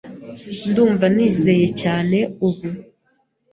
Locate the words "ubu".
2.47-2.69